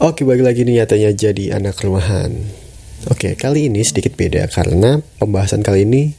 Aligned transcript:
Oke, 0.00 0.24
balik 0.24 0.48
lagi 0.48 0.64
nih 0.64 0.80
nyatanya 0.80 1.12
jadi 1.12 1.60
anak 1.60 1.76
rumahan. 1.84 2.32
Oke, 3.12 3.36
kali 3.36 3.68
ini 3.68 3.84
sedikit 3.84 4.16
beda 4.16 4.48
karena 4.48 4.96
pembahasan 5.20 5.60
kali 5.60 5.84
ini 5.84 6.16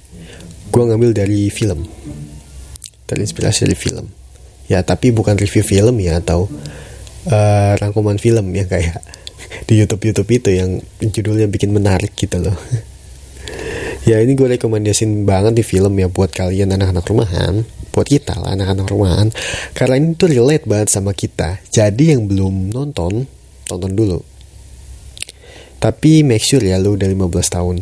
gue 0.70 0.84
ngambil 0.86 1.18
dari 1.18 1.50
film. 1.50 1.90
Terinspirasi 3.10 3.66
dari 3.66 3.74
film. 3.74 4.06
Ya, 4.70 4.86
tapi 4.86 5.10
bukan 5.10 5.34
review 5.34 5.66
film 5.66 5.98
ya 5.98 6.22
atau 6.22 6.46
uh, 7.26 7.74
rangkuman 7.82 8.22
film 8.22 8.54
yang 8.54 8.70
kayak 8.70 9.02
di 9.68 9.82
YouTube-YouTube 9.82 10.30
itu 10.30 10.50
yang 10.54 10.78
judulnya 11.02 11.50
bikin 11.50 11.74
menarik 11.74 12.14
gitu 12.14 12.38
loh. 12.38 12.54
ya 14.10 14.22
ini 14.22 14.38
gue 14.38 14.62
rekomendasiin 14.62 15.26
banget 15.26 15.58
di 15.58 15.66
film 15.66 15.98
ya 15.98 16.06
buat 16.06 16.30
kalian 16.30 16.78
anak-anak 16.78 17.06
rumahan 17.10 17.66
buat 17.94 18.08
kita 18.10 18.34
lah 18.34 18.58
anak-anak 18.58 18.88
rumahan 18.90 19.28
karena 19.78 20.02
ini 20.02 20.18
tuh 20.18 20.26
relate 20.32 20.66
banget 20.66 20.90
sama 20.90 21.14
kita 21.14 21.62
jadi 21.70 22.18
yang 22.18 22.26
belum 22.26 22.74
nonton 22.74 23.41
tonton 23.72 23.96
dulu. 23.96 24.20
Tapi 25.82 26.22
make 26.22 26.44
sure 26.44 26.62
ya 26.62 26.78
lu 26.78 27.00
udah 27.00 27.08
15 27.08 27.56
tahun. 27.56 27.78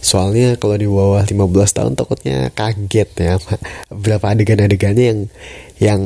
Soalnya 0.00 0.56
kalau 0.56 0.76
di 0.78 0.86
bawah 0.86 1.24
15 1.26 1.76
tahun 1.76 1.92
takutnya 1.98 2.54
kaget 2.54 3.10
ya 3.18 3.34
berapa 3.92 4.32
adegan-adegannya 4.32 5.04
yang 5.04 5.20
yang 5.76 6.00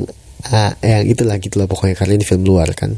uh, 0.50 0.72
yang 0.82 1.04
itulah 1.06 1.36
gitu 1.38 1.60
lah 1.60 1.68
pokoknya 1.68 1.94
karena 1.94 2.16
ini 2.16 2.24
film 2.24 2.42
luar 2.48 2.72
kan. 2.72 2.96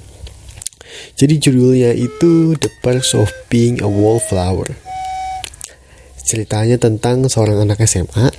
Jadi 1.18 1.34
judulnya 1.36 1.92
itu 1.92 2.56
The 2.56 2.70
Perks 2.80 3.12
of 3.18 3.28
Being 3.50 3.82
a 3.84 3.90
Wallflower. 3.90 4.72
Ceritanya 6.22 6.80
tentang 6.80 7.26
seorang 7.28 7.66
anak 7.66 7.84
SMA 7.84 8.32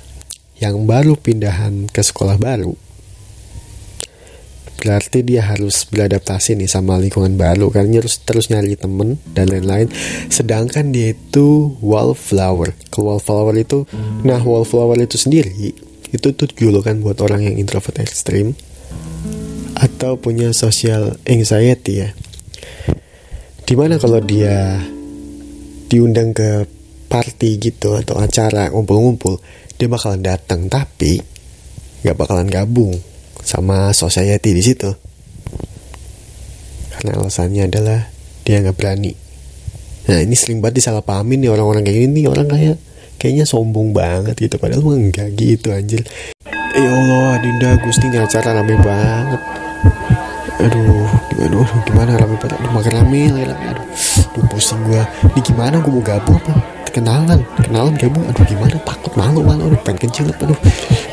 yang 0.58 0.88
baru 0.88 1.14
pindahan 1.14 1.86
ke 1.92 2.02
sekolah 2.02 2.40
baru 2.40 2.87
berarti 4.78 5.26
dia 5.26 5.42
harus 5.42 5.90
beradaptasi 5.90 6.54
nih 6.54 6.70
sama 6.70 6.96
lingkungan 7.02 7.34
baru 7.34 7.68
kan? 7.74 7.90
Terus 7.90 8.46
nyari 8.48 8.78
temen 8.78 9.18
dan 9.34 9.50
lain-lain. 9.50 9.90
Sedangkan 10.30 10.94
dia 10.94 11.18
itu 11.18 11.74
wallflower. 11.82 12.78
Kalau 12.94 13.18
wallflower 13.18 13.58
itu 13.58 13.84
nah 14.22 14.38
wallflower 14.38 14.96
itu 15.02 15.18
sendiri 15.18 15.74
itu 16.08 16.28
tuh 16.32 16.48
julukan 16.48 16.96
buat 17.04 17.20
orang 17.20 17.44
yang 17.44 17.60
introvert 17.60 18.00
ekstrim 18.00 18.56
atau 19.76 20.16
punya 20.16 20.56
social 20.56 21.20
anxiety 21.28 22.06
ya. 22.06 22.10
Di 23.68 23.76
mana 23.76 24.00
kalau 24.00 24.22
dia 24.24 24.80
diundang 25.92 26.32
ke 26.32 26.64
party 27.12 27.60
gitu 27.60 27.96
atau 27.96 28.16
acara 28.16 28.72
ngumpul-ngumpul 28.72 29.36
dia 29.76 29.90
bakalan 29.90 30.24
datang. 30.24 30.70
Tapi 30.70 31.20
nggak 32.06 32.16
bakalan 32.16 32.48
gabung 32.48 32.94
sama 33.48 33.96
society 33.96 34.52
di 34.52 34.60
situ. 34.60 34.92
Karena 36.92 37.16
alasannya 37.16 37.64
adalah 37.64 38.12
dia 38.44 38.60
nggak 38.60 38.76
berani. 38.76 39.16
Nah 40.12 40.20
ini 40.20 40.36
sering 40.36 40.60
banget 40.60 40.84
disalahpahamin 40.84 41.40
nih 41.40 41.50
orang-orang 41.52 41.80
kayak 41.84 41.98
gini 42.04 42.28
orang 42.28 42.44
kayak 42.44 42.76
kayaknya 43.16 43.48
sombong 43.48 43.96
banget 43.96 44.36
gitu. 44.36 44.60
Padahal 44.60 44.84
mah 44.84 45.00
enggak 45.00 45.32
gitu 45.32 45.72
anjir. 45.72 46.04
Ya 46.76 46.90
Allah 46.92 47.40
Dinda 47.40 47.80
Gusti 47.80 48.12
ini 48.12 48.20
acara 48.20 48.60
rame 48.60 48.76
banget. 48.84 49.40
Aduh 50.58 51.08
gimana 51.32 51.44
aduh, 51.48 51.68
gimana? 51.88 52.10
Rame 52.20 52.36
banget. 52.36 52.56
Aduh 52.60 52.72
makin 52.76 52.92
rame 53.00 53.22
lagi 53.32 53.46
aduh, 53.48 53.84
aduh 54.36 54.44
pusing 54.52 54.80
gua. 54.84 55.04
Ini 55.32 55.40
gimana? 55.40 55.80
Gua 55.80 55.92
mau 55.96 56.04
gabung 56.04 56.36
apa 56.36 56.52
kenalan 56.92 57.40
kenalan 57.64 57.94
gabung. 57.96 58.24
Aduh 58.28 58.44
gimana? 58.44 58.76
Takut 58.84 59.12
malu 59.16 59.40
malu. 59.40 59.72
Aduh 59.72 59.80
pengen 59.86 60.04
kecil 60.08 60.28
aduh. 60.36 60.58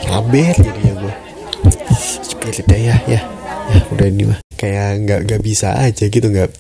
Kabar 0.04 0.56
jadi 0.56 0.82
ya 0.82 0.95
gua 2.56 2.64
spirit 2.64 2.88
ya 2.88 2.96
ya 3.04 3.22
ya 3.68 3.80
udah 3.92 4.08
ini 4.08 4.24
mah 4.32 4.40
kayak 4.56 5.04
nggak 5.04 5.20
nggak 5.28 5.42
bisa 5.44 5.76
aja 5.76 6.08
gitu 6.08 6.24
nggak 6.32 6.52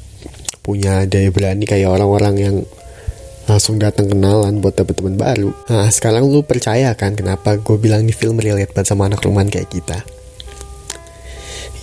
punya 0.65 1.07
daya 1.07 1.29
berani 1.31 1.63
kayak 1.63 1.88
orang-orang 1.88 2.35
yang 2.35 2.55
langsung 3.45 3.77
datang 3.77 4.09
kenalan 4.09 4.57
buat 4.57 4.73
dapet 4.73 4.97
teman 4.97 5.21
baru. 5.21 5.53
Nah 5.69 5.85
sekarang 5.93 6.25
lu 6.25 6.41
percaya 6.41 6.97
kan 6.97 7.13
kenapa 7.13 7.61
gue 7.61 7.77
bilang 7.77 8.01
ini 8.01 8.09
film 8.09 8.41
relate 8.41 8.73
banget 8.73 8.89
sama 8.89 9.05
anak 9.05 9.22
rumahan 9.22 9.53
kayak 9.53 9.69
kita? 9.69 10.01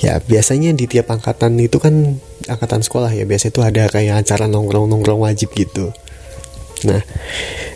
Ya 0.03 0.19
biasanya 0.19 0.75
di 0.75 0.91
tiap 0.91 1.15
angkatan 1.15 1.55
itu 1.63 1.79
kan 1.79 2.19
angkatan 2.51 2.83
sekolah 2.83 3.15
ya 3.15 3.23
biasanya 3.23 3.55
itu 3.55 3.63
ada 3.63 3.83
kayak 3.87 4.27
acara 4.27 4.51
nongkrong-nongkrong 4.51 5.23
wajib 5.23 5.55
gitu. 5.55 5.95
Nah 6.83 7.07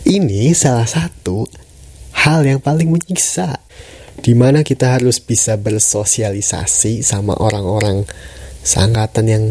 ini 0.03 0.51
salah 0.51 0.83
satu 0.83 1.47
hal 2.11 2.43
yang 2.43 2.59
paling 2.59 2.91
menyiksa 2.91 3.55
di 4.21 4.33
mana 4.33 4.65
kita 4.65 4.97
harus 4.97 5.21
bisa 5.21 5.55
bersosialisasi 5.55 7.05
sama 7.05 7.37
orang-orang 7.37 8.03
seangkatan 8.65 9.25
yang 9.29 9.43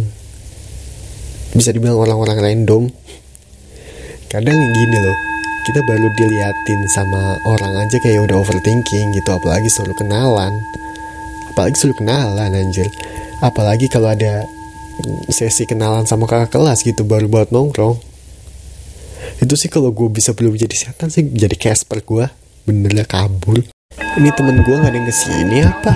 bisa 1.55 1.71
dibilang 1.71 1.97
orang-orang 1.97 2.39
random? 2.43 2.83
Kadang 4.27 4.59
gini 4.75 4.99
loh 4.99 5.17
kita 5.67 5.83
baru 5.83 6.07
diliatin 6.15 6.87
sama 6.91 7.43
orang 7.47 7.87
aja 7.87 7.99
kayak 7.99 8.31
udah 8.31 8.39
overthinking 8.39 9.15
gitu 9.15 9.31
apalagi 9.35 9.67
selalu 9.71 9.95
kenalan. 9.99 10.55
Apalagi 11.55 11.75
selalu 11.79 11.97
kenalan 12.03 12.51
anjir. 12.55 12.87
Apalagi 13.43 13.87
kalau 13.91 14.15
ada 14.15 14.47
sesi 15.31 15.67
kenalan 15.67 16.07
sama 16.07 16.31
kakak 16.31 16.55
kelas 16.55 16.87
gitu 16.87 17.03
baru 17.03 17.27
buat 17.27 17.51
nongkrong. 17.51 17.99
Itu 19.43 19.55
sih 19.59 19.67
kalau 19.67 19.91
gue 19.91 20.09
bisa 20.11 20.35
belum 20.35 20.55
jadi 20.55 20.75
setan 20.75 21.11
sih 21.11 21.27
jadi 21.27 21.55
Casper 21.59 22.01
gue 22.03 22.27
benernya 22.67 23.07
kabur 23.07 23.76
ini 24.17 24.33
temen 24.33 24.65
gue 24.65 24.75
gak 24.81 24.89
ada 24.89 24.97
yang 24.97 25.05
ke 25.05 25.15
sini 25.15 25.61
apa? 25.61 25.93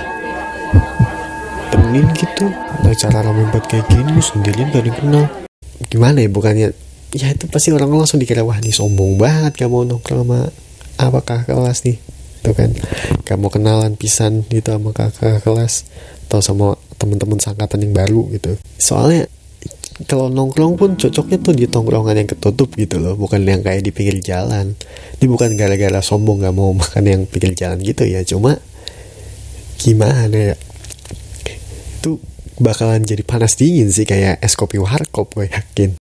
Temenin 1.72 2.04
gitu. 2.12 2.52
Nah 2.84 2.92
cara 2.92 3.24
rame 3.24 3.48
buat 3.48 3.64
kayak 3.64 3.88
gini 3.88 4.12
lu 4.12 4.20
sendirian 4.20 4.68
gak 4.68 4.84
ada 4.84 4.88
yang 4.92 4.98
kenal. 5.00 5.24
Gimana 5.88 6.20
ya 6.20 6.28
bukannya? 6.28 6.68
Ya 7.16 7.26
itu 7.32 7.48
pasti 7.48 7.72
orang 7.72 7.90
langsung 7.90 8.20
dikira 8.20 8.44
wah 8.44 8.60
nih 8.60 8.76
sombong 8.76 9.16
banget 9.16 9.56
gak 9.56 9.72
mau 9.72 9.88
nongkrong 9.88 10.28
sama 10.28 10.40
apa 11.00 11.18
kakak 11.24 11.56
kelas 11.56 11.78
nih. 11.88 11.96
Tuh 12.44 12.52
kan 12.52 12.70
gak 13.24 13.36
mau 13.40 13.48
kenalan 13.48 13.96
pisan 13.96 14.44
gitu 14.52 14.68
sama 14.68 14.92
kakak 14.92 15.40
kelas 15.40 15.88
atau 16.28 16.44
sama 16.44 16.76
teman-teman 17.00 17.40
sangkatan 17.40 17.88
yang 17.88 17.96
baru 17.96 18.28
gitu. 18.36 18.60
Soalnya 18.76 19.32
kalau 20.08 20.32
nongkrong 20.32 20.80
pun 20.80 20.96
cocoknya 20.96 21.38
tuh 21.44 21.52
di 21.52 21.68
tongkrongan 21.68 22.24
yang 22.24 22.28
ketutup 22.30 22.72
gitu 22.76 22.96
loh 22.96 23.20
bukan 23.20 23.44
yang 23.44 23.60
kayak 23.60 23.84
di 23.84 23.92
pinggir 23.92 24.16
jalan. 24.24 24.72
Ini 25.20 25.26
bukan 25.28 25.52
gara-gara 25.58 26.00
sombong 26.00 26.40
gak 26.40 26.56
mau 26.56 26.72
makan 26.80 27.04
yang 27.04 27.20
pinggir 27.28 27.52
jalan 27.52 27.80
gitu 27.84 28.08
ya 28.08 28.24
cuma 28.24 28.56
gimana 29.76 30.54
ya? 30.54 30.56
Itu 32.00 32.20
bakalan 32.60 33.04
jadi 33.04 33.24
panas 33.24 33.56
dingin 33.56 33.92
sih 33.92 34.08
kayak 34.08 34.40
es 34.40 34.56
kopi 34.56 34.80
warkop 34.80 35.36
gue 35.36 35.48
yakin. 35.52 36.00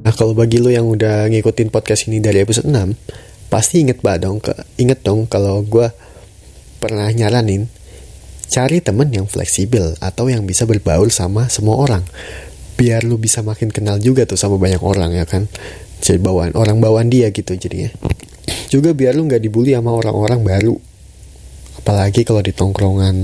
Nah 0.00 0.12
kalau 0.16 0.36
bagi 0.36 0.60
lo 0.60 0.68
yang 0.72 0.88
udah 0.88 1.28
ngikutin 1.32 1.72
podcast 1.72 2.08
ini 2.08 2.20
dari 2.20 2.40
episode 2.44 2.68
6 2.68 3.52
pasti 3.52 3.82
inget 3.82 4.00
banget 4.00 4.30
dong 4.30 4.38
ke, 4.38 4.52
inget 4.78 5.02
dong 5.02 5.26
kalau 5.26 5.60
gue 5.66 5.90
pernah 6.80 7.10
nyaranin 7.12 7.68
cari 8.50 8.82
temen 8.82 9.10
yang 9.10 9.26
fleksibel 9.30 9.94
atau 10.02 10.26
yang 10.26 10.42
bisa 10.42 10.66
berbaur 10.66 11.10
sama 11.10 11.46
semua 11.46 11.78
orang 11.78 12.02
biar 12.80 13.04
lu 13.04 13.20
bisa 13.20 13.44
makin 13.44 13.68
kenal 13.68 14.00
juga 14.00 14.24
tuh 14.24 14.40
sama 14.40 14.56
banyak 14.56 14.80
orang 14.80 15.12
ya 15.12 15.28
kan? 15.28 15.44
Jadi 16.00 16.16
bawaan 16.16 16.56
orang 16.56 16.80
bawaan 16.80 17.12
dia 17.12 17.28
gitu 17.28 17.52
jadinya. 17.52 17.92
Juga 18.72 18.96
biar 18.96 19.12
lu 19.12 19.28
nggak 19.28 19.44
dibully 19.44 19.76
sama 19.76 19.92
orang-orang 19.92 20.40
baru. 20.40 20.74
Apalagi 21.84 22.24
kalau 22.24 22.40
di 22.40 22.56
tongkrongan 22.56 23.16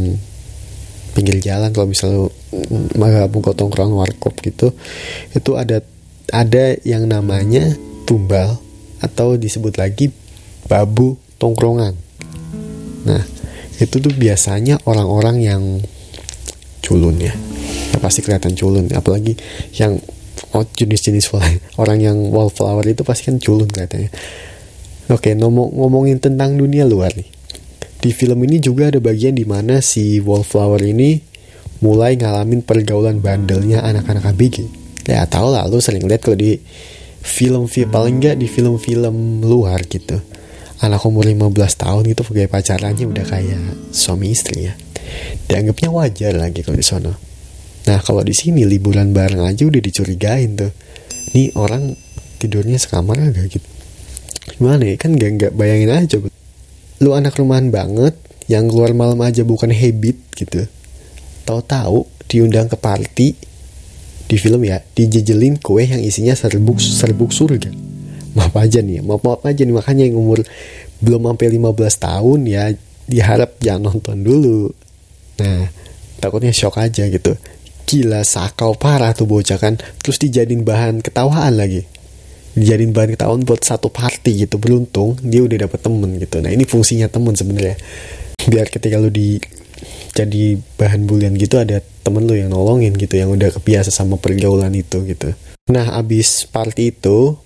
pinggir 1.16 1.40
jalan 1.40 1.72
kalau 1.72 1.88
misalnya 1.88 2.28
lu 2.28 2.28
buka 3.32 3.56
tongkrongan 3.56 3.96
warkop 3.96 4.36
gitu 4.44 4.76
itu 5.32 5.50
ada 5.56 5.80
ada 6.28 6.76
yang 6.84 7.08
namanya 7.08 7.72
tumbal 8.04 8.60
atau 9.00 9.40
disebut 9.40 9.80
lagi 9.80 10.12
babu 10.68 11.16
tongkrongan. 11.40 11.96
Nah 13.08 13.24
itu 13.80 13.96
tuh 13.96 14.12
biasanya 14.12 14.76
orang-orang 14.84 15.36
yang 15.40 15.62
culun 16.84 17.16
ya 17.16 17.32
pasti 18.06 18.22
kelihatan 18.22 18.54
culun. 18.54 18.86
Apalagi 18.94 19.34
yang 19.74 19.98
oh, 20.54 20.62
jenis-jenis 20.62 21.34
orang 21.82 21.98
yang 21.98 22.16
wallflower 22.30 22.86
itu 22.86 23.02
pasti 23.02 23.34
kan 23.34 23.42
culun 23.42 23.66
kelihatannya. 23.66 24.10
Oke 25.10 25.34
ngomong 25.34 25.74
ngomongin 25.74 26.22
tentang 26.22 26.54
dunia 26.54 26.86
luar 26.86 27.10
nih. 27.18 27.26
Di 27.98 28.14
film 28.14 28.38
ini 28.46 28.62
juga 28.62 28.94
ada 28.94 29.02
bagian 29.02 29.34
di 29.34 29.42
mana 29.42 29.82
si 29.82 30.22
wallflower 30.22 30.78
ini 30.82 31.18
mulai 31.82 32.14
ngalamin 32.14 32.62
pergaulan 32.62 33.20
bandelnya 33.20 33.84
anak-anak 33.84 34.32
ABG 34.32 34.86
ya 35.06 35.22
tau 35.28 35.54
lah 35.54 35.68
lu 35.70 35.78
sering 35.78 36.08
lihat 36.08 36.24
kalau 36.24 36.34
di 36.34 36.58
film 37.22 37.70
film 37.70 37.90
paling 37.90 38.18
nggak 38.18 38.36
di 38.38 38.46
film-film 38.46 39.42
luar 39.42 39.82
gitu. 39.86 40.18
Anak 40.76 41.08
umur 41.08 41.24
15 41.24 41.56
tahun 41.56 42.04
itu 42.12 42.20
pakai 42.20 42.52
pacarannya 42.52 43.08
udah 43.08 43.24
kayak 43.24 43.60
suami 43.96 44.28
istri 44.28 44.68
ya. 44.68 44.74
Dianggapnya 45.48 45.88
wajar 45.88 46.36
lagi 46.36 46.60
kalau 46.60 46.76
di 46.76 46.84
sana 46.84 47.10
Nah 47.86 47.98
kalau 48.02 48.22
di 48.26 48.34
sini 48.34 48.66
liburan 48.66 49.14
bareng 49.14 49.46
aja 49.46 49.62
udah 49.66 49.82
dicurigain 49.82 50.58
tuh. 50.58 50.72
Nih 51.34 51.54
orang 51.54 51.94
tidurnya 52.42 52.78
sekamar 52.78 53.18
agak 53.22 53.58
gitu. 53.58 53.68
Gimana 54.56 54.86
ya 54.86 54.96
kan 54.98 55.14
gak, 55.18 55.30
gak 55.38 55.52
bayangin 55.54 55.90
aja. 55.94 56.16
Lu 57.02 57.14
anak 57.14 57.38
rumahan 57.38 57.70
banget 57.70 58.14
yang 58.46 58.70
keluar 58.70 58.94
malam 58.94 59.18
aja 59.22 59.42
bukan 59.42 59.70
habit 59.70 60.18
gitu. 60.34 60.66
Tahu-tahu 61.46 62.06
diundang 62.26 62.66
ke 62.66 62.74
party 62.74 63.28
di 64.26 64.36
film 64.36 64.66
ya 64.66 64.82
dijejelin 64.82 65.62
kue 65.62 65.86
yang 65.86 66.02
isinya 66.02 66.34
serbuk 66.34 66.82
serbuk 66.82 67.30
surga 67.30 67.70
maaf 68.34 68.52
aja 68.58 68.82
nih 68.82 69.00
maaf 69.00 69.22
maaf 69.22 69.46
aja 69.46 69.62
nih 69.62 69.74
makanya 69.74 70.04
yang 70.10 70.18
umur 70.18 70.42
belum 70.98 71.30
sampai 71.30 71.46
15 71.54 72.02
tahun 72.02 72.40
ya 72.50 72.74
diharap 73.06 73.54
jangan 73.62 73.94
nonton 73.94 74.26
dulu 74.26 74.74
nah 75.38 75.70
takutnya 76.18 76.50
shock 76.50 76.82
aja 76.82 77.06
gitu 77.06 77.38
gila 77.86 78.26
sakau 78.26 78.74
parah 78.74 79.14
tuh 79.14 79.30
bocah 79.30 79.56
kan? 79.56 79.78
Terus 80.02 80.18
dijadiin 80.18 80.66
bahan 80.66 81.00
ketawaan 81.00 81.54
lagi. 81.54 81.86
Dijadiin 82.58 82.90
bahan 82.90 83.14
ketawaan 83.14 83.46
buat 83.46 83.62
satu 83.62 83.88
party 83.88 84.44
gitu. 84.44 84.58
Beruntung 84.58 85.14
dia 85.22 85.46
udah 85.46 85.70
dapet 85.70 85.80
temen 85.80 86.18
gitu. 86.18 86.42
Nah 86.42 86.50
ini 86.50 86.66
fungsinya 86.66 87.06
temen 87.06 87.38
sebenarnya. 87.38 87.78
Biar 88.50 88.66
ketika 88.68 88.98
lu 88.98 89.08
di 89.08 89.38
jadi 90.16 90.56
bahan 90.80 91.04
bulian 91.04 91.36
gitu 91.36 91.60
ada 91.60 91.84
temen 92.00 92.24
lu 92.24 92.32
yang 92.32 92.48
nolongin 92.48 92.96
gitu 92.96 93.20
yang 93.20 93.28
udah 93.28 93.52
kebiasa 93.52 93.92
sama 93.92 94.16
pergaulan 94.16 94.72
itu 94.72 95.04
gitu. 95.04 95.36
Nah 95.68 95.92
abis 95.94 96.48
party 96.48 96.96
itu 96.96 97.36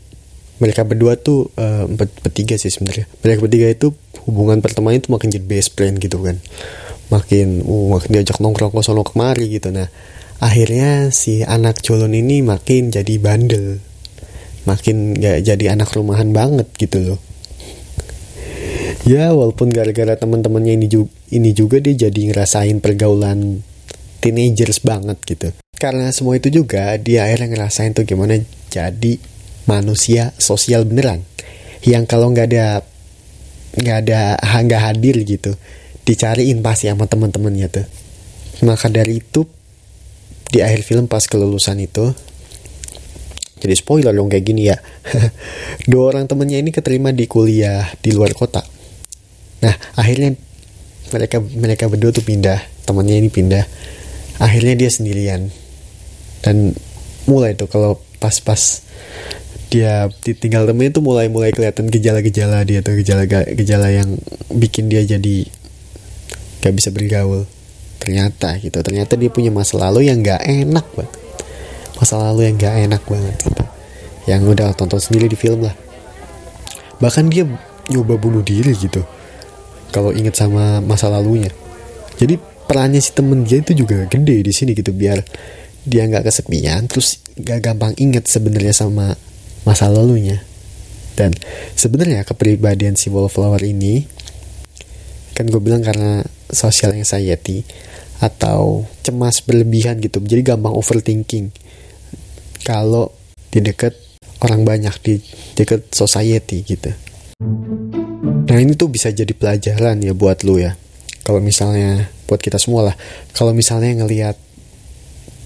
mereka 0.61 0.85
berdua 0.85 1.17
tuh 1.17 1.49
uh, 1.57 1.89
bertiga 2.23 2.55
sih 2.61 2.69
sebenarnya. 2.69 3.09
Mereka 3.25 3.39
bertiga 3.43 3.67
itu 3.73 3.97
hubungan 4.29 4.61
pertemanan 4.61 5.01
itu 5.01 5.09
makin 5.09 5.33
jadi 5.33 5.43
best 5.43 5.73
friend 5.75 5.99
gitu 5.99 6.21
kan? 6.21 6.37
Makin 7.11 7.65
uh, 7.65 7.87
makin 7.97 8.09
diajak 8.15 8.39
nongkrong 8.39 8.71
ke 8.71 8.85
sono 8.85 9.03
kemari 9.03 9.51
gitu. 9.51 9.73
Nah 9.73 9.89
akhirnya 10.41 11.13
si 11.13 11.45
anak 11.45 11.85
culun 11.85 12.17
ini 12.17 12.41
makin 12.41 12.89
jadi 12.91 13.15
bandel. 13.21 13.79
Makin 14.65 15.17
gak 15.17 15.45
jadi 15.45 15.77
anak 15.77 15.93
rumahan 15.97 16.33
banget 16.33 16.69
gitu 16.77 17.01
loh. 17.01 17.21
Ya 19.09 19.33
walaupun 19.33 19.73
gara-gara 19.73 20.13
teman-temannya 20.17 20.77
ini 20.77 20.87
juga 20.89 21.13
ini 21.33 21.51
juga 21.57 21.81
dia 21.81 22.09
jadi 22.09 22.21
ngerasain 22.33 22.85
pergaulan 22.85 23.65
teenagers 24.21 24.85
banget 24.85 25.17
gitu. 25.25 25.49
Karena 25.81 26.13
semua 26.13 26.37
itu 26.37 26.53
juga 26.53 26.93
dia 27.01 27.25
akhirnya 27.25 27.57
ngerasain 27.57 27.97
tuh 27.97 28.05
gimana 28.05 28.37
jadi 28.69 29.17
manusia 29.65 30.37
sosial 30.37 30.85
beneran. 30.85 31.25
Yang 31.81 32.05
kalau 32.13 32.29
nggak 32.29 32.47
ada 32.53 32.85
nggak 33.81 33.97
ada 34.05 34.21
nggak 34.37 34.83
hadir 34.83 35.17
gitu 35.25 35.57
dicariin 36.05 36.61
pasti 36.61 36.93
sama 36.93 37.09
teman-temannya 37.09 37.69
tuh. 37.73 37.87
Maka 38.69 38.93
dari 38.93 39.25
itu 39.25 39.49
di 40.51 40.59
akhir 40.61 40.83
film 40.83 41.07
pas 41.07 41.23
kelulusan 41.25 41.79
itu. 41.79 42.11
Jadi 43.61 43.75
spoiler 43.77 44.11
dong 44.11 44.33
kayak 44.33 44.45
gini 44.45 44.73
ya. 44.73 44.77
Dua 45.91 46.11
orang 46.11 46.27
temennya 46.27 46.59
ini 46.59 46.75
keterima 46.75 47.13
di 47.13 47.29
kuliah 47.31 47.87
di 48.01 48.11
luar 48.11 48.33
kota. 48.35 48.65
Nah 49.63 49.75
akhirnya 49.95 50.35
mereka 51.13 51.39
mereka 51.39 51.85
berdua 51.87 52.11
tuh 52.11 52.25
pindah. 52.25 52.59
Temannya 52.89 53.21
ini 53.21 53.29
pindah. 53.29 53.65
Akhirnya 54.41 54.75
dia 54.75 54.91
sendirian. 54.91 55.53
Dan 56.41 56.73
mulai 57.29 57.53
tuh 57.53 57.69
kalau 57.69 58.01
pas-pas 58.17 58.83
dia 59.71 60.11
ditinggal 60.27 60.67
temennya 60.67 60.99
tuh 60.99 61.05
mulai 61.07 61.31
mulai 61.31 61.55
kelihatan 61.55 61.87
gejala-gejala 61.87 62.67
dia 62.67 62.83
tuh 62.83 62.99
gejala 62.99 63.23
gejala 63.55 63.89
yang 63.95 64.19
bikin 64.51 64.91
dia 64.91 65.07
jadi 65.07 65.47
gak 66.59 66.75
bisa 66.75 66.91
bergaul 66.91 67.47
ternyata 68.01 68.57
gitu. 68.57 68.81
Ternyata 68.81 69.15
dia 69.21 69.29
punya 69.29 69.53
masa 69.53 69.77
lalu 69.77 70.09
yang 70.09 70.25
gak 70.25 70.41
enak 70.43 70.87
banget. 70.97 71.13
Masa 72.01 72.17
lalu 72.17 72.49
yang 72.49 72.57
gak 72.57 72.75
enak 72.89 73.03
banget 73.05 73.37
gitu. 73.45 73.65
Yang 74.25 74.41
udah 74.57 74.69
tonton 74.73 74.99
sendiri 74.99 75.29
di 75.29 75.37
film 75.37 75.69
lah. 75.69 75.77
Bahkan 76.99 77.29
dia 77.29 77.45
nyoba 77.93 78.17
bunuh 78.17 78.41
diri 78.41 78.73
gitu. 78.73 79.05
Kalau 79.93 80.17
inget 80.17 80.35
sama 80.35 80.81
masa 80.81 81.13
lalunya. 81.13 81.53
Jadi 82.17 82.41
perannya 82.41 83.03
si 83.05 83.13
temen 83.13 83.45
dia 83.45 83.61
itu 83.61 83.77
juga 83.77 84.09
gede 84.09 84.41
di 84.41 84.53
sini 84.55 84.73
gitu. 84.73 84.97
Biar 84.97 85.21
dia 85.85 86.05
nggak 86.09 86.25
kesepian 86.25 86.89
terus 86.89 87.21
gak 87.37 87.61
gampang 87.61 87.93
inget 88.01 88.25
sebenarnya 88.25 88.73
sama 88.73 89.13
masa 89.69 89.93
lalunya. 89.93 90.41
Dan 91.19 91.37
sebenarnya 91.77 92.25
kepribadian 92.25 92.97
si 92.97 93.13
wallflower 93.13 93.61
ini 93.61 94.09
kan 95.37 95.49
gue 95.49 95.61
bilang 95.61 95.81
karena 95.85 96.25
social 96.53 96.95
anxiety 96.95 97.65
atau 98.21 98.85
cemas 99.01 99.41
berlebihan 99.41 99.99
gitu 100.05 100.21
jadi 100.21 100.55
gampang 100.55 100.77
overthinking 100.77 101.49
kalau 102.67 103.11
di 103.49 103.65
deket 103.65 103.97
orang 104.45 104.63
banyak 104.69 104.95
di 105.01 105.15
deket 105.57 105.89
society 105.93 106.63
gitu 106.63 106.93
Nah 108.51 108.59
ini 108.59 108.75
tuh 108.75 108.91
bisa 108.91 109.15
jadi 109.15 109.31
pelajaran 109.31 110.03
ya 110.03 110.11
buat 110.11 110.43
lu 110.43 110.59
ya. 110.59 110.75
Kalau 111.23 111.39
misalnya 111.39 112.11
buat 112.27 112.43
kita 112.43 112.59
semua 112.59 112.91
lah. 112.91 112.97
Kalau 113.31 113.55
misalnya 113.55 114.03
ngelihat 114.03 114.35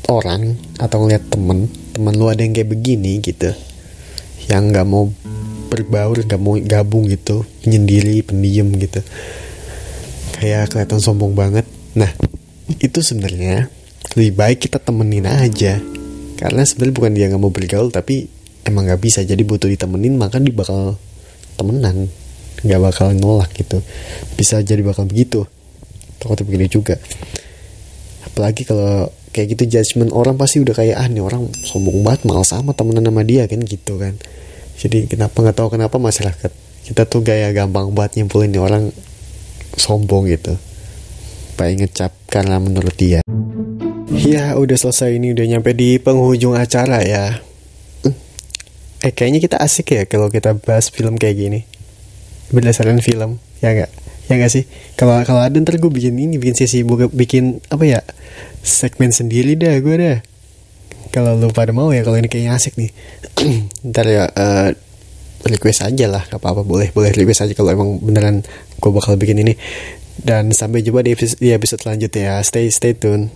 orang 0.08 0.56
atau 0.80 1.04
ngelihat 1.04 1.28
temen, 1.28 1.68
temen 1.92 2.14
lu 2.16 2.32
ada 2.32 2.40
yang 2.40 2.56
kayak 2.56 2.72
begini 2.72 3.20
gitu, 3.20 3.52
yang 4.48 4.72
nggak 4.72 4.88
mau 4.88 5.12
berbaur, 5.68 6.24
nggak 6.24 6.40
mau 6.40 6.56
gabung 6.64 7.04
gitu, 7.12 7.44
penyendiri, 7.60 8.24
pendiam 8.24 8.72
gitu, 8.72 9.04
kayak 10.34 10.74
kelihatan 10.74 10.98
sombong 10.98 11.38
banget. 11.38 11.62
Nah 11.94 12.10
itu 12.82 12.98
sebenarnya 12.98 13.70
lebih 14.18 14.34
baik 14.34 14.66
kita 14.66 14.82
temenin 14.82 15.30
aja, 15.30 15.78
karena 16.36 16.62
sebenarnya 16.66 16.94
bukan 16.94 17.12
dia 17.14 17.26
nggak 17.30 17.42
mau 17.42 17.54
bergaul 17.54 17.94
tapi 17.94 18.26
emang 18.66 18.90
nggak 18.90 19.00
bisa, 19.00 19.22
jadi 19.22 19.40
butuh 19.46 19.70
ditemenin 19.70 20.18
maka 20.18 20.42
dia 20.42 20.50
bakal 20.50 20.98
temenan. 21.54 22.10
Nggak 22.64 22.80
bakal 22.80 23.12
nolak 23.12 23.52
gitu. 23.54 23.84
Bisa 24.34 24.64
jadi 24.64 24.80
bakal 24.80 25.04
begitu. 25.04 25.44
Takutnya 26.16 26.48
begini 26.48 26.66
juga. 26.72 26.96
Apalagi 28.24 28.64
kalau 28.64 29.12
kayak 29.36 29.52
gitu 29.52 29.76
judgement 29.76 30.14
orang 30.16 30.40
pasti 30.40 30.64
udah 30.64 30.72
kayak 30.72 30.96
ah 30.96 31.04
nih 31.10 31.20
orang 31.20 31.50
sombong 31.60 32.00
banget 32.00 32.24
malah 32.24 32.46
sama 32.46 32.72
temenan 32.72 33.04
sama 33.04 33.20
dia 33.20 33.44
kan 33.44 33.60
gitu 33.60 34.00
kan. 34.00 34.16
Jadi 34.80 35.06
kenapa 35.12 35.44
nggak 35.44 35.56
tahu 35.60 35.68
kenapa 35.76 36.00
masyarakat. 36.00 36.50
Kita 36.88 37.04
tuh 37.04 37.20
gaya 37.20 37.52
gampang 37.52 37.92
banget 37.92 38.24
nyimpulin 38.24 38.48
nih 38.48 38.62
orang 38.64 38.88
sombong 39.76 40.30
gitu. 40.30 40.54
Baik 41.54 41.86
ngecap 41.86 42.12
karena 42.26 42.58
menurut 42.58 42.94
dia. 42.98 43.22
Ya 44.10 44.54
udah 44.58 44.76
selesai 44.78 45.18
ini 45.18 45.34
udah 45.34 45.46
nyampe 45.46 45.74
di 45.74 45.98
penghujung 46.02 46.58
acara 46.58 47.02
ya. 47.02 47.38
Eh. 49.04 49.12
Kayaknya 49.12 49.40
kita 49.44 49.56
asik 49.60 49.92
ya 49.92 50.02
kalau 50.08 50.32
kita 50.32 50.56
bahas 50.58 50.88
film 50.88 51.20
kayak 51.20 51.36
gini. 51.36 51.60
Berdasarkan 52.50 53.00
film 53.00 53.42
ya 53.60 53.72
enggak 53.72 53.90
ya 54.28 54.32
enggak 54.36 54.52
sih? 54.52 54.64
Kalau 54.96 55.20
kalau 55.24 55.44
ada 55.44 55.56
ntar 55.60 55.76
gue 55.76 55.92
bikin 55.92 56.16
ini 56.16 56.40
bikin 56.40 56.56
sesi 56.56 56.80
buka 56.84 57.08
bikin 57.12 57.60
apa 57.68 57.84
ya 57.84 58.00
segmen 58.64 59.12
sendiri 59.12 59.56
dah 59.58 59.76
gue 59.80 59.94
dah. 59.96 60.18
Kalau 61.12 61.38
lu 61.38 61.52
pada 61.54 61.70
mau 61.70 61.94
ya 61.94 62.02
kalau 62.02 62.18
ini 62.18 62.26
kayaknya 62.26 62.56
asik 62.56 62.74
nih. 62.80 62.90
Ntar 63.88 64.06
ya 64.08 64.24
uh, 64.32 64.74
request 65.44 65.84
aja 65.84 66.08
lah 66.08 66.24
apa 66.32 66.46
apa 66.56 66.64
boleh 66.64 66.88
boleh 66.90 67.12
request 67.12 67.44
aja 67.44 67.52
kalau 67.52 67.70
emang 67.72 68.00
beneran 68.00 68.40
gue 68.80 68.90
bakal 68.92 69.16
bikin 69.20 69.40
ini. 69.44 69.54
Dan 70.14 70.54
sampai 70.54 70.80
jumpa 70.80 71.02
di 71.02 71.10
episode, 71.10 71.42
di 71.42 71.50
episode 71.50 71.80
selanjutnya 71.82 72.22
ya. 72.22 72.36
Stay 72.46 72.70
stay 72.70 72.94
tune. 72.94 73.34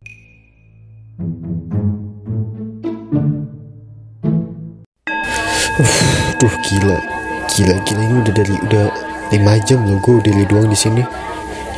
Uh, 5.79 6.01
tuh 6.39 6.55
gila. 6.71 6.99
Gila 7.51 7.75
gila 7.83 8.03
ini 8.03 8.15
udah 8.23 8.35
dari 8.35 8.55
udah 8.71 8.87
lima 9.35 9.55
jam 9.67 9.85
loh 9.85 9.99
gue 10.01 10.15
udah 10.23 10.33
doang 10.47 10.69
di 10.71 10.79
sini. 10.79 11.03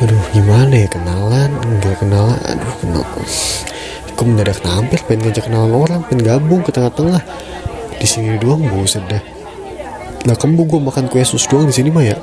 Aduh 0.01 0.21
gimana 0.31 0.73
ya 0.73 0.87
kenalan? 0.87 1.49
Enggak 1.65 1.97
kenalan. 1.99 2.37
Aduh 2.45 2.75
kenal 2.79 3.03
gue 4.11 4.25
mendadak 4.29 4.61
nampil? 4.61 5.01
Pengen 5.09 5.19
ngajak 5.25 5.49
kenalan 5.49 5.73
orang 5.73 6.01
pengen 6.05 6.21
gabung 6.21 6.61
ke 6.61 6.69
tengah-tengah. 6.69 7.25
Di 7.97 8.05
sini 8.05 8.37
doang 8.37 8.61
gue 8.61 8.85
sedih 8.85 9.40
lah 10.25 10.37
kamu 10.37 10.69
gue 10.69 10.79
makan 10.79 11.09
kue 11.09 11.25
sus 11.25 11.49
doang 11.49 11.65
di 11.65 11.73
sini 11.73 11.89
mah 11.89 12.05
ya 12.05 12.17